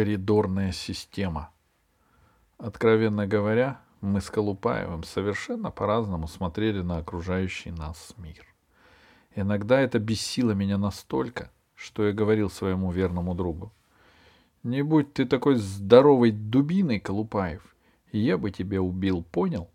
[0.00, 1.50] коридорная система.
[2.56, 8.46] Откровенно говоря, мы с Колупаевым совершенно по-разному смотрели на окружающий нас мир.
[9.36, 13.74] Иногда это бесило меня настолько, что я говорил своему верному другу.
[14.62, 17.76] Не будь ты такой здоровой дубиной, Колупаев,
[18.10, 19.68] я бы тебя убил, понял?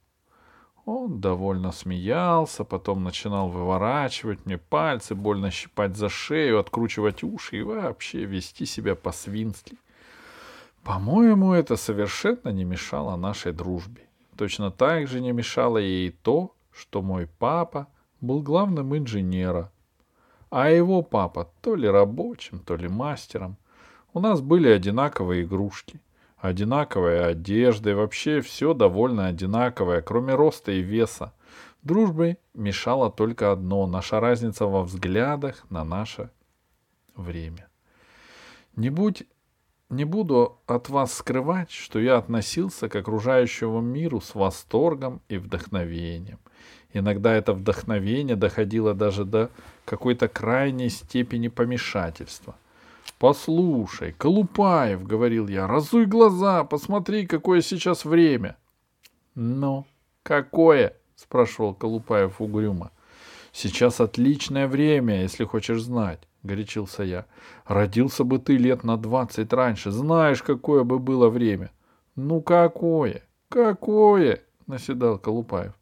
[0.86, 7.62] Он довольно смеялся, потом начинал выворачивать мне пальцы, больно щипать за шею, откручивать уши и
[7.62, 9.77] вообще вести себя по-свински.
[10.85, 14.03] По-моему, это совершенно не мешало нашей дружбе.
[14.38, 17.88] Точно так же не мешало ей то, что мой папа
[18.21, 19.70] был главным инженером,
[20.52, 23.57] а его папа то ли рабочим, то ли мастером.
[24.13, 25.99] У нас были одинаковые игрушки,
[26.38, 31.34] одинаковая одежда и вообще все довольно одинаковое, кроме роста и веса.
[31.81, 36.29] Дружбе мешало только одно— наша разница во взглядах на наше
[37.15, 37.70] время.
[38.76, 39.23] Не будь
[39.89, 46.40] не буду от вас скрывать, что я относился к окружающему миру с восторгом и вдохновением.
[46.93, 49.49] Иногда это вдохновение доходило даже до
[49.84, 52.55] какой-то крайней степени помешательства.
[53.20, 58.57] «Послушай, Колупаев»,— говорил я,— «разуй глаза, посмотри, какое сейчас время».
[59.35, 59.85] «Ну,
[60.23, 62.91] какое?»— спрашивал Колупаев угрюмо.
[63.51, 67.25] «Сейчас отличное время, если хочешь знать горячился я.
[67.66, 71.72] Родился бы ты лет на двадцать раньше, знаешь, какое бы было время.
[72.16, 73.24] Ну какое?
[73.50, 74.41] Какое?
[74.68, 75.73] наседал Колупаев.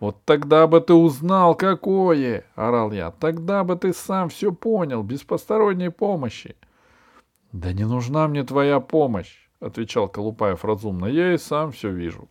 [0.00, 3.10] Вот тогда бы ты узнал, какое, орал я.
[3.10, 6.56] Тогда бы ты сам все понял, без посторонней помощи.
[7.52, 11.06] Да не нужна мне твоя помощь, отвечал Колупаев разумно.
[11.06, 12.28] Я и сам все вижу.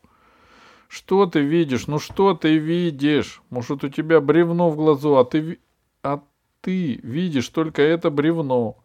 [0.88, 1.88] Что ты видишь?
[1.88, 3.42] Ну что ты видишь?
[3.50, 5.60] Может, у тебя бревно в глазу, а ты,
[6.04, 6.22] а
[6.68, 8.76] ты видишь только это бревно.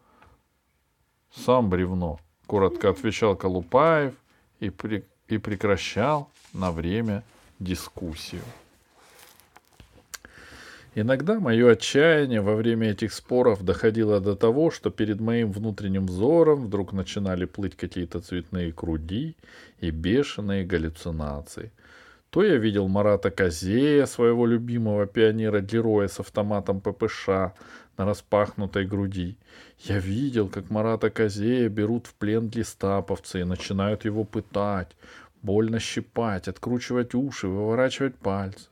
[1.35, 4.15] Сам бревно, коротко отвечал Колупаев
[4.61, 7.25] и, при, и прекращал на время
[7.59, 8.43] дискуссию.
[10.95, 16.67] Иногда мое отчаяние во время этих споров доходило до того, что перед моим внутренним взором
[16.67, 19.35] вдруг начинали плыть какие-то цветные круги
[19.81, 21.73] и бешеные галлюцинации.
[22.33, 27.29] То я видел Марата Козея, своего любимого пионера-героя с автоматом ППШ
[27.99, 29.37] на распахнутой груди.
[29.81, 34.97] Я видел, как Марата Козея берут в плен гестаповцы и начинают его пытать,
[35.43, 38.71] больно щипать, откручивать уши, выворачивать пальцы.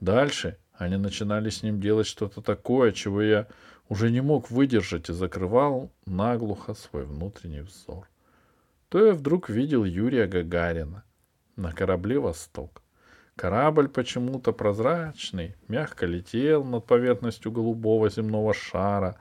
[0.00, 3.46] Дальше они начинали с ним делать что-то такое, чего я
[3.88, 8.08] уже не мог выдержать и закрывал наглухо свой внутренний взор.
[8.88, 11.04] То я вдруг видел Юрия Гагарина
[11.54, 12.79] на корабле «Восток».
[13.40, 19.16] Корабль почему-то прозрачный, мягко летел над поверхностью голубого земного шара,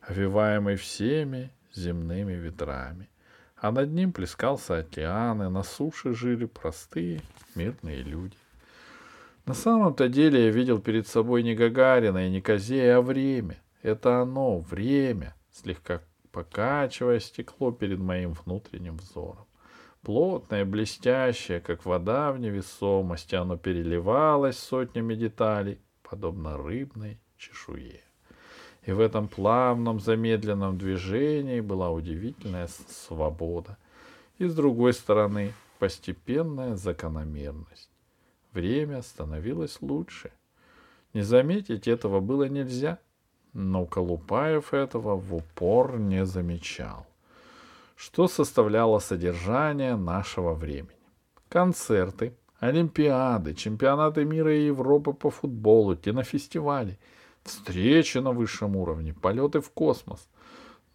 [0.00, 3.08] овиваемый всеми земными ветрами.
[3.54, 7.20] А над ним плескался океан, и на суше жили простые
[7.54, 8.36] мирные люди.
[9.46, 13.62] На самом-то деле я видел перед собой не Гагарина и не Козея, а время.
[13.82, 16.00] Это оно, время, слегка
[16.32, 19.46] покачивая стекло перед моим внутренним взором.
[20.02, 28.00] Плотное, блестящее, как вода в невесомости, оно переливалось сотнями деталей, подобно рыбной чешуе.
[28.84, 33.78] И в этом плавном, замедленном движении была удивительная свобода.
[34.38, 37.90] И с другой стороны, постепенная закономерность.
[38.52, 40.32] Время становилось лучше.
[41.14, 42.98] Не заметить этого было нельзя,
[43.52, 47.06] но Колупаев этого в упор не замечал
[48.02, 50.98] что составляло содержание нашего времени.
[51.48, 56.98] Концерты, олимпиады, чемпионаты мира и Европы по футболу, кинофестивали,
[57.44, 60.28] встречи на высшем уровне, полеты в космос.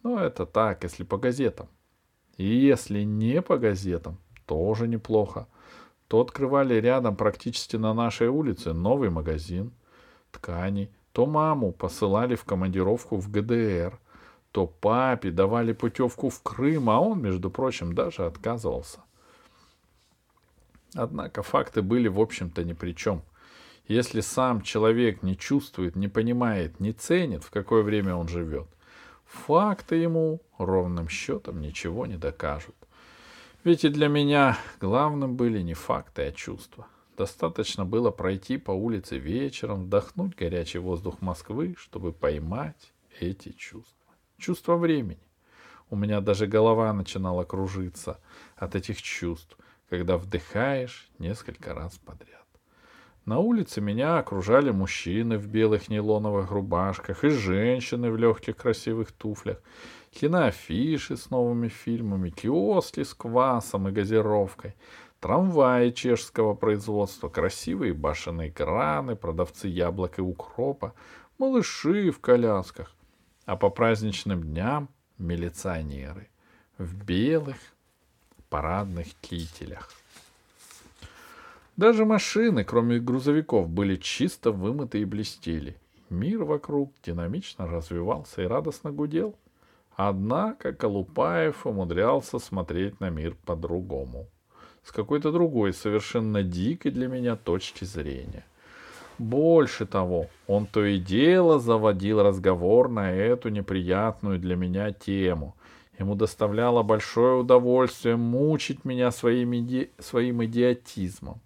[0.02, 1.68] Но это так, если по газетам.
[2.36, 5.48] И если не по газетам, тоже неплохо.
[6.08, 9.72] То открывали рядом практически на нашей улице новый магазин
[10.30, 13.98] тканей, то маму посылали в командировку в ГДР–
[14.52, 19.00] то папе давали путевку в Крым, а он, между прочим, даже отказывался.
[20.94, 23.22] Однако факты были, в общем-то, ни при чем.
[23.86, 28.68] Если сам человек не чувствует, не понимает, не ценит, в какое время он живет,
[29.24, 32.74] факты ему ровным счетом ничего не докажут.
[33.64, 36.86] Ведь и для меня главным были не факты, а чувства.
[37.16, 43.97] Достаточно было пройти по улице вечером, вдохнуть горячий воздух Москвы, чтобы поймать эти чувства
[44.38, 45.20] чувство времени.
[45.90, 48.18] У меня даже голова начинала кружиться
[48.56, 49.56] от этих чувств,
[49.88, 52.38] когда вдыхаешь несколько раз подряд.
[53.24, 59.58] На улице меня окружали мужчины в белых нейлоновых рубашках и женщины в легких красивых туфлях,
[60.12, 64.74] киноафиши с новыми фильмами, киоски с квасом и газировкой,
[65.20, 70.94] трамваи чешского производства, красивые башенные краны, продавцы яблок и укропа,
[71.36, 72.94] малыши в колясках,
[73.48, 76.28] а по праздничным дням милиционеры
[76.76, 77.56] в белых
[78.50, 79.90] парадных кителях.
[81.78, 85.78] Даже машины, кроме грузовиков, были чисто вымыты и блестели.
[86.10, 89.34] Мир вокруг динамично развивался и радостно гудел.
[89.96, 94.26] Однако Колупаев умудрялся смотреть на мир по-другому.
[94.82, 98.44] С какой-то другой, совершенно дикой для меня точки зрения.
[99.18, 105.56] Больше того, он то и дело заводил разговор на эту неприятную для меня тему.
[105.98, 109.90] Ему доставляло большое удовольствие мучить меня своим, иди...
[109.98, 111.40] своим идиотизмом.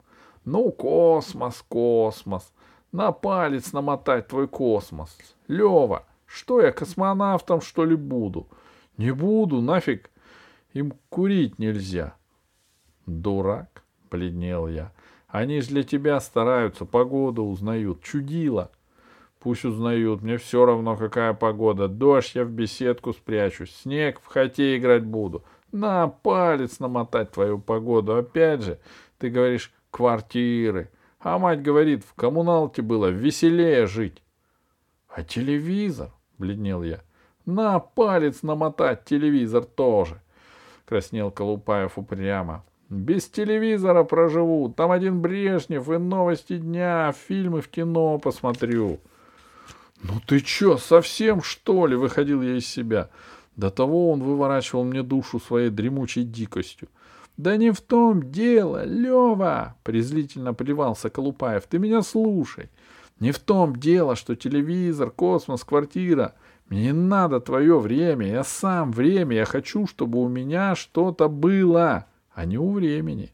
[0.45, 2.53] Ну, космос, космос.
[2.93, 5.17] На палец намотать твой космос.
[5.49, 8.47] Лева, что я космонавтом, что ли, буду?
[8.99, 10.11] Не буду, нафиг.
[10.75, 12.15] Им курить нельзя.
[13.07, 14.93] Дурак, бледнел я.
[15.33, 18.03] Они же для тебя стараются, погоду узнают.
[18.03, 18.71] Чудило.
[19.39, 21.89] Пусть узнают, мне все равно, какая погода.
[21.89, 25.43] Дождь я в беседку спрячусь, снег в хате играть буду.
[25.73, 28.15] На палец намотать твою погоду.
[28.15, 28.79] Опять же,
[29.17, 30.91] ты говоришь, квартиры.
[31.19, 34.23] А мать говорит, в коммуналке было веселее жить.
[35.09, 37.01] А телевизор, бледнел я.
[37.47, 40.21] На палец намотать телевизор тоже.
[40.85, 42.67] Краснел Колупаев упрямо.
[42.93, 44.69] Без телевизора проживу.
[44.69, 49.01] Там один Брежнев и новости дня, фильмы в кино посмотрю.
[50.03, 51.97] Ну ты чё, совсем что ли?
[51.97, 53.09] Выходил я из себя.
[53.57, 56.89] До того он выворачивал мне душу своей дремучей дикостью.
[57.39, 61.63] Да не в том дело, Лева, презрительно плевался Колупаев.
[61.67, 62.69] Ты меня слушай.
[63.21, 66.35] Не в том дело, что телевизор, космос, квартира.
[66.69, 68.27] Мне не надо твое время.
[68.27, 69.37] Я сам время.
[69.37, 72.05] Я хочу, чтобы у меня что-то было
[72.35, 73.33] а не у времени.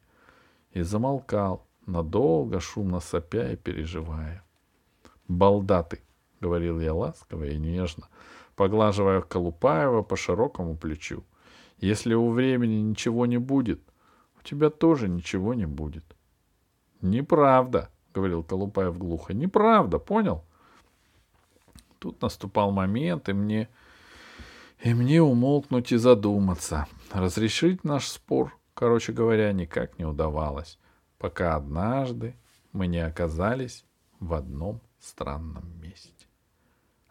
[0.73, 4.45] И замолкал, надолго, шумно сопя и переживая.
[5.29, 6.01] «Балда ты!»—
[6.41, 8.09] говорил я ласково и нежно,
[8.57, 11.25] поглаживая Колупаева по широкому плечу.
[11.79, 13.81] «Если у времени ничего не будет,
[14.41, 16.05] у тебя тоже ничего не будет».
[17.03, 19.35] «Неправда!»— говорил Колупаев глухо.
[19.35, 20.45] «Неправда, понял?»
[21.99, 23.69] Тут наступал момент, и мне...
[24.85, 26.87] И мне умолкнуть и задуматься.
[27.13, 30.79] Разрешить наш спор короче говоря, никак не удавалось,
[31.19, 32.37] пока однажды
[32.73, 33.85] мы не оказались
[34.21, 36.27] в одном странном месте.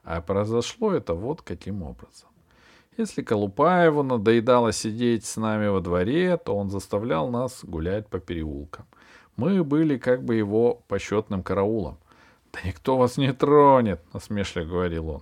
[0.02, 2.30] А произошло это вот каким образом.
[2.96, 8.86] Если Колупаеву надоедало сидеть с нами во дворе, то он заставлял нас гулять по переулкам.
[9.36, 11.98] Мы были как бы его почетным караулом.
[12.54, 15.22] «Да никто вас не тронет»,— насмешливо говорил он.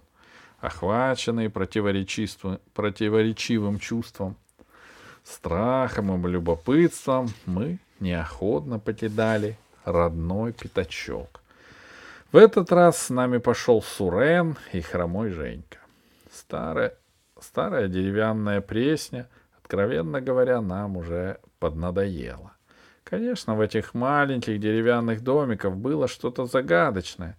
[0.59, 4.37] Охваченный противоречивым чувством,
[5.25, 11.41] страхом и любопытством мы неохотно покидали родной пятачок.
[12.31, 15.79] В этот раз с нами пошел Сурен и хромой Женька.
[16.31, 16.93] Старая,
[17.39, 19.27] старая деревянная пресня,
[19.57, 22.51] откровенно говоря, нам уже поднадоела.
[23.03, 27.37] Конечно, в этих маленьких деревянных домиках было что-то загадочное,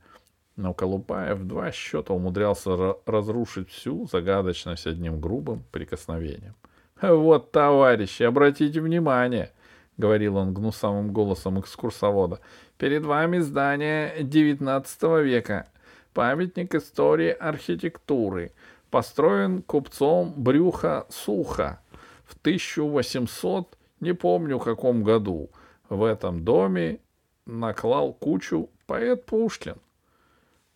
[0.54, 6.54] но Колупаев в два счета умудрялся разрушить всю загадочность одним грубым прикосновением.
[7.00, 9.52] «Вот, товарищи, обратите внимание»,—
[9.98, 12.40] говорил он гнусавым голосом экскурсовода,—
[12.78, 15.68] «перед вами здание XIX века,
[16.14, 18.52] памятник истории архитектуры,
[18.90, 21.80] построен купцом Брюха Суха
[22.24, 25.50] в 1800, не помню каком году.
[25.88, 27.00] В этом доме
[27.46, 29.76] наклал кучу поэт Пушкин.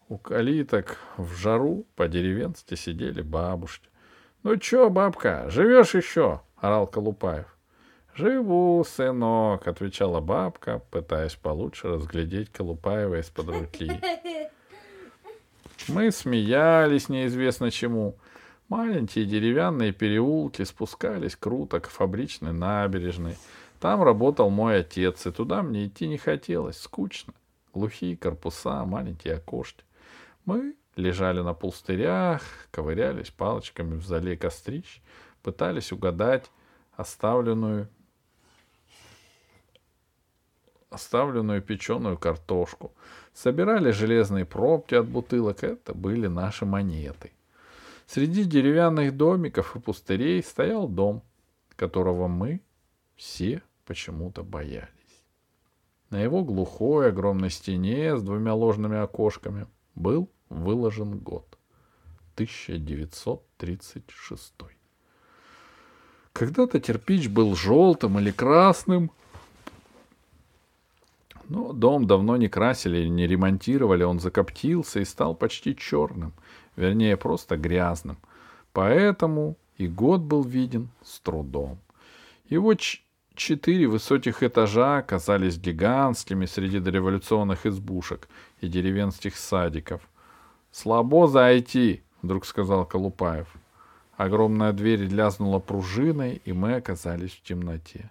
[0.08, 3.89] У калиток в жару по-деревенски сидели бабушки.
[4.42, 7.46] «Ну чё, бабка, живешь еще?»— орал Колупаев.
[8.14, 14.00] «Живу, сынок»,— отвечала бабка, пытаясь получше разглядеть Колупаева из-под руки.
[15.88, 18.16] Мы смеялись неизвестно чему.
[18.68, 23.36] Маленькие деревянные переулки спускались круто к фабричной набережной.
[23.78, 27.34] Там работал мой отец, и туда мне идти не хотелось, скучно.
[27.74, 29.84] Глухие корпуса, маленькие окошки.
[30.44, 35.00] Мы лежали на пустырях, ковырялись палочками в зале кострищ,
[35.42, 36.50] пытались угадать
[36.92, 37.88] оставленную
[40.90, 42.92] оставленную печеную картошку,
[43.32, 47.32] собирали железные пробки от бутылок, это были наши монеты.
[48.06, 51.22] Среди деревянных домиков и пустырей стоял дом,
[51.76, 52.60] которого мы
[53.14, 54.88] все почему-то боялись.
[56.10, 61.56] На его глухой огромной стене с двумя ложными окошками был выложен год.
[62.34, 64.54] 1936.
[66.32, 69.10] Когда-то кирпич был желтым или красным,
[71.48, 76.32] но дом давно не красили не ремонтировали, он закоптился и стал почти черным,
[76.76, 78.18] вернее, просто грязным.
[78.72, 81.80] Поэтому и год был виден с трудом.
[82.48, 82.74] Его
[83.34, 88.28] четыре высоких этажа казались гигантскими среди дореволюционных избушек
[88.60, 90.02] и деревенских садиков.
[90.72, 93.48] «Слабо зайти!»— вдруг сказал Колупаев.
[94.16, 98.10] Огромная дверь лязнула пружиной, и мы оказались в темноте.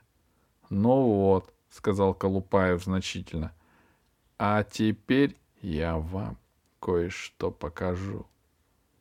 [0.69, 3.51] «Ну вот»,— сказал Колупаев значительно,—
[4.39, 6.37] «а теперь я вам
[6.79, 8.25] кое-что покажу».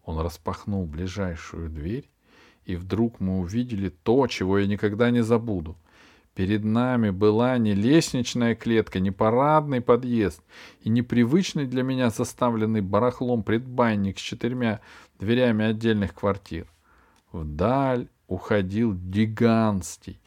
[0.04, 2.08] Он распахнул ближайшую дверь,
[2.64, 5.76] и вдруг мы увидели то, чего я никогда не забуду—
[6.38, 10.40] Перед нами была не лестничная клетка, не парадный подъезд
[10.82, 14.78] и непривычный для меня заставленный барахлом предбанник с четырьмя
[15.18, 16.68] дверями отдельных квартир.
[17.32, 20.20] Вдаль уходил гигантский,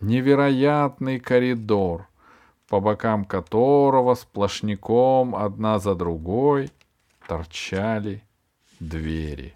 [0.00, 2.08] невероятный коридор,
[2.66, 6.70] по бокам которого сплошняком одна за другой
[7.26, 8.22] торчали
[8.80, 9.52] двери.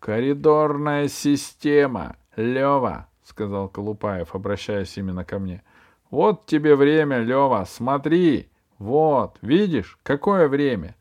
[0.00, 5.62] «Коридорная система, Лева!»— сказал Колупаев, обращаясь именно ко мне.—
[6.10, 8.48] Вот тебе время, Лева, смотри!
[8.78, 10.94] Вот, видишь, какое время!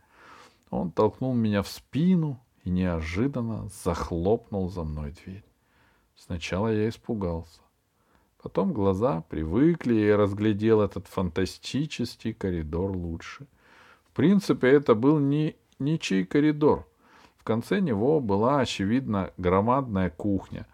[0.69, 5.43] Он толкнул меня в спину и неожиданно захлопнул за мной дверь.
[6.15, 7.61] Сначала я испугался.
[8.41, 13.47] Потом глаза привыкли, и я разглядел этот фантастический коридор лучше.
[14.05, 16.87] В принципе, это был не ничей коридор.
[17.37, 20.65] В конце него была, очевидно, громадная кухня,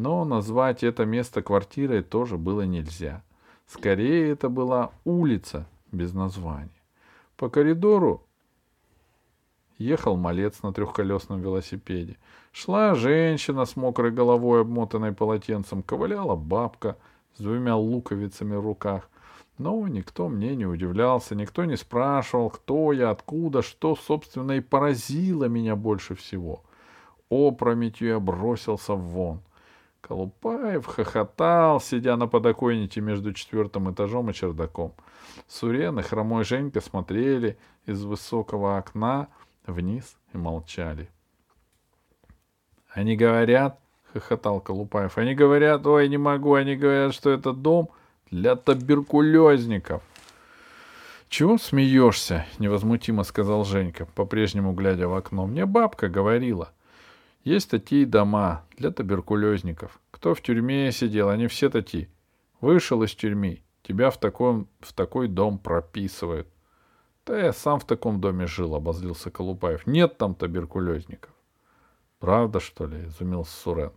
[0.00, 3.22] но назвать это место квартирой тоже было нельзя.
[3.66, 6.70] Скорее, это была улица без названия.
[7.36, 8.22] По коридору
[9.76, 12.16] ехал малец на трехколесном велосипеде.
[12.52, 16.96] Шла женщина с мокрой головой, обмотанной полотенцем, ковыляла бабка
[17.34, 19.10] с двумя луковицами в руках.
[19.58, 25.44] Но никто мне не удивлялся, никто не спрашивал, кто я, откуда, что, собственно, и поразило
[25.44, 26.62] меня больше всего.
[27.28, 29.42] Опрометью я бросился вон.
[30.10, 34.92] Колупаев хохотал, сидя на подоконнике между четвертым этажом и чердаком.
[35.46, 39.28] Сурен и хромой Женька смотрели из высокого окна
[39.68, 41.08] вниз и молчали.—
[42.92, 43.78] Они говорят,—
[44.12, 47.90] хохотал Колупаев,— они говорят, ой, не могу, они говорят, что это дом
[48.32, 50.02] для туберкулезников.—
[51.28, 56.72] Чего смеешься?— невозмутимо сказал Женька, по-прежнему глядя в окно.— Мне бабка говорила—
[57.42, 60.00] есть такие дома для туберкулезников.
[60.10, 62.08] Кто в тюрьме сидел, они все такие.
[62.60, 66.46] Вышел из тюрьмы, тебя в, таком, в такой дом прописывают.
[67.24, 69.86] Да я сам в таком доме жил, обозлился Колупаев.
[69.86, 71.32] Нет там туберкулезников.
[72.18, 73.06] Правда, что ли?
[73.06, 73.92] Изумился Сурен.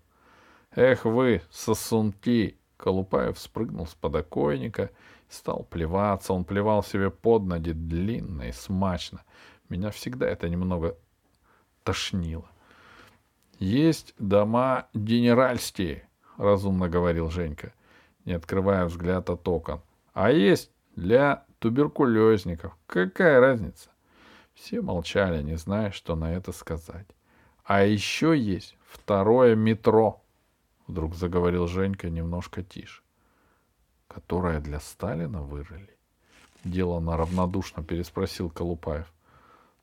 [0.71, 2.57] Эх вы, сосунки!
[2.77, 4.91] Колупаев спрыгнул с подоконника
[5.29, 6.33] и стал плеваться.
[6.33, 9.23] Он плевал себе под ноги длинно и смачно.
[9.69, 10.97] Меня всегда это немного
[11.83, 12.50] тошнило.
[13.60, 16.07] Есть дома генеральские,
[16.38, 17.74] разумно говорил Женька,
[18.25, 19.81] не открывая взгляд от окон.
[20.13, 22.75] А есть для туберкулезников.
[22.88, 23.89] Какая разница?
[24.53, 27.07] Все молчали, не зная, что на это сказать.
[27.63, 30.22] А еще есть второе метро,
[30.88, 33.01] вдруг заговорил Женька немножко тише,
[34.07, 35.98] которое для Сталина вырыли.
[36.63, 39.12] Делано равнодушно переспросил Колупаев.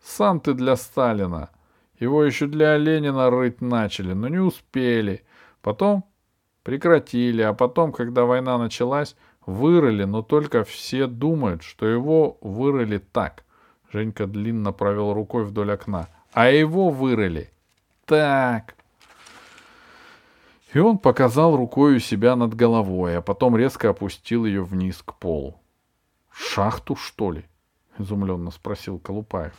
[0.02, 1.50] Сам ты для Сталина,
[2.00, 5.22] его еще для Ленина рыть начали, но не успели.
[5.60, 6.04] Потом
[6.62, 13.44] прекратили, а потом, когда война началась, вырыли, но только все думают, что его вырыли так.
[13.92, 16.08] Женька длинно провел рукой вдоль окна.
[16.32, 17.50] А его вырыли
[18.06, 18.74] так.
[20.72, 25.14] И он показал рукой у себя над головой, а потом резко опустил ее вниз к
[25.18, 25.60] полу.
[26.30, 27.44] «Шахту, что ли?»—
[27.98, 29.52] изумленно спросил Колупаев.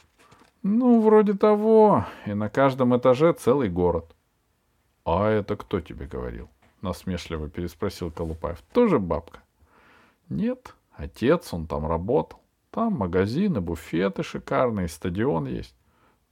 [0.63, 2.06] Ну, вроде того.
[2.25, 4.15] И на каждом этаже целый город.—
[5.06, 6.50] А это кто тебе говорил?—
[6.82, 9.41] насмешливо переспросил Колупаев.— Тоже бабка?—
[10.30, 12.39] Нет, отец, он там работал.
[12.70, 15.75] Там магазины, буфеты шикарные, стадион есть.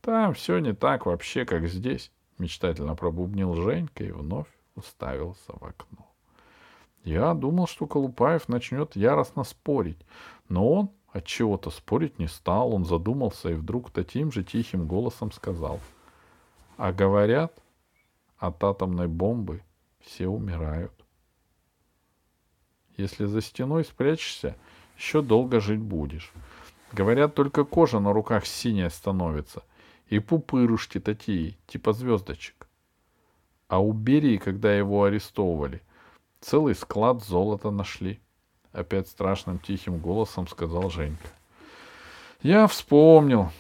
[0.02, 6.08] Там все не так вообще, как здесь,— мечтательно пробубнил Женька и вновь уставился в окно.
[7.04, 10.00] Я думал, что Колупаев начнет яростно спорить,
[10.48, 15.32] но он от чего-то спорить не стал, он задумался и вдруг таким же тихим голосом
[15.32, 15.80] сказал.
[16.78, 17.54] А говорят,
[18.38, 19.64] от атомной бомбы
[20.00, 20.94] все умирают.
[22.96, 24.56] Если за стеной спрячешься,
[24.98, 26.32] еще долго жить будешь.
[26.92, 29.64] Говорят, только кожа на руках синяя становится,
[30.08, 32.68] и пупырушки такие, типа звездочек.
[33.68, 35.82] А у Берии, когда его арестовывали,
[36.42, 38.20] целый склад золота нашли.
[38.72, 41.28] Опять страшным тихим голосом сказал Женька.
[42.42, 43.52] Я вспомнил,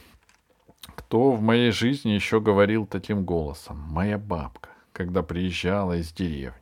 [0.96, 3.78] кто в моей жизни еще говорил таким голосом.
[3.78, 6.54] Моя бабка, когда приезжала из деревни.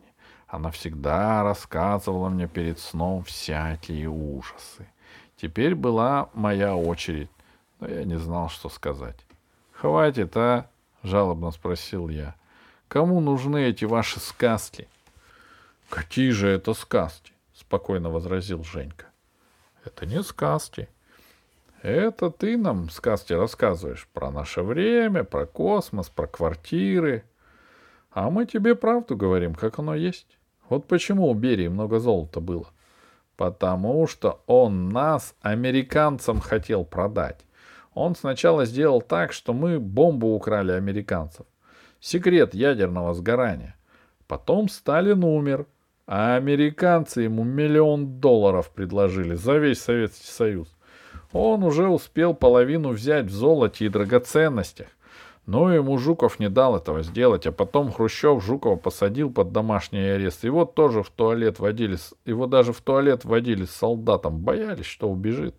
[0.48, 4.88] Она всегда рассказывала мне перед сном всякие ужасы.
[5.36, 7.30] Теперь была моя очередь,
[7.80, 9.18] но я не знал, что сказать.
[9.74, 10.70] «Хватит, а?»—
[11.04, 12.36] жалобно спросил я.
[12.88, 14.88] «Кому нужны эти ваши сказки?»
[15.89, 19.08] «Какие же это сказки?»— спокойно возразил Женька.
[19.84, 20.90] «Это не сказки.
[21.82, 27.24] Это ты нам сказки рассказываешь про наше время, про космос, про квартиры.
[28.12, 30.38] А мы тебе правду говорим, как оно есть.
[30.70, 32.68] Вот почему у Берии много золота было.
[33.36, 37.46] Потому что он нас американцам хотел продать.
[37.94, 41.46] Он сначала сделал так, что мы бомбу украли американцев.
[42.00, 43.76] Секрет ядерного сгорания.
[44.28, 45.68] Потом Сталин умер,
[46.08, 50.70] а американцы ему миллион долларов предложили за весь Советский Союз.
[51.34, 54.88] Он уже успел половину взять в золоте и драгоценностях.
[55.46, 60.44] Но ему Жуков не дал этого сделать, а потом Хрущев Жукова посадил под домашний арест.
[60.44, 65.56] Его тоже в туалет водили, его даже в туалет водили с солдатом, боялись, что убежит.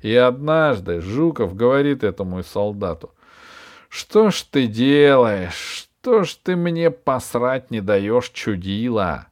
[0.00, 3.10] И однажды Жуков говорит этому солдату,
[3.88, 5.88] «Что ж ты делаешь?
[6.00, 9.26] Что ж ты мне посрать не даешь, чудила?»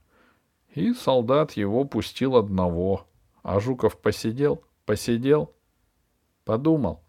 [0.77, 3.07] И солдат его пустил одного,
[3.43, 5.55] а Жуков посидел, посидел,
[6.45, 7.03] подумал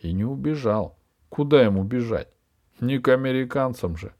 [0.00, 0.96] и не убежал.
[1.28, 2.28] Куда ему бежать?
[2.80, 4.14] Не к американцам же.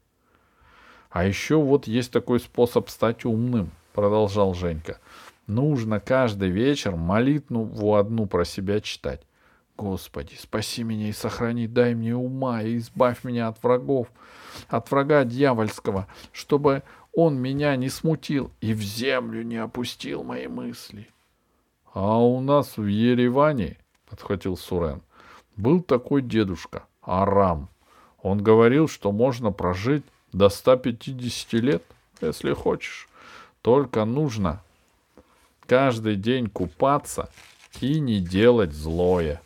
[1.09, 4.99] А еще вот есть такой способ стать умным, продолжал Женька.
[5.47, 9.23] Нужно каждый вечер молитву одну про себя читать.
[9.77, 14.07] Господи, спаси меня и сохрани, дай мне ума и избавь меня от врагов,
[14.69, 16.83] от врага дьявольского, чтобы
[17.15, 21.07] он меня не смутил и в землю не опустил мои мысли.—
[21.93, 23.77] А у нас в Ереване,—
[24.09, 25.01] подхватил Сурен,—
[25.55, 27.69] был такой дедушка— Арам.
[28.21, 31.83] Он говорил, что можно прожить до 150 лет,
[32.21, 33.07] если хочешь.
[33.61, 34.61] Только нужно
[35.67, 37.29] каждый день купаться
[37.79, 39.41] и не делать злое.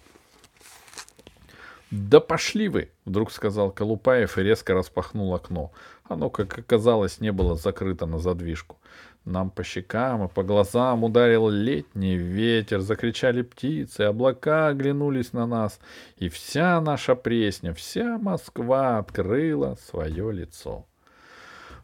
[1.91, 5.71] «Да пошли вы!»— вдруг сказал Колупаев и резко распахнул окно.
[6.09, 8.77] Оно, как оказалось, не было закрыто на задвижку.
[9.25, 15.79] Нам по щекам и по глазам ударил летний ветер, закричали птицы, облака оглянулись на нас,
[16.17, 20.85] и вся наша пресня, вся Москва открыла свое лицо.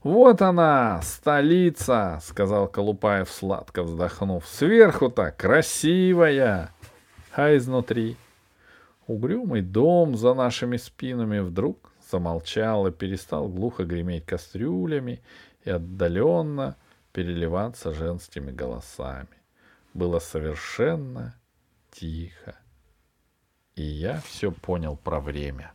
[0.01, 4.45] «Вот она, столица!»— сказал Колупаев, сладко вздохнув.
[4.47, 6.71] «Сверху-то красивая!»
[7.31, 8.17] А изнутри
[9.05, 15.21] угрюмый дом за нашими спинами вдруг замолчал и перестал глухо греметь кастрюлями
[15.63, 16.77] и отдаленно
[17.11, 19.27] переливаться женскими голосами.
[19.93, 21.35] Было совершенно
[21.91, 22.57] тихо.
[23.75, 25.73] И я все понял про время.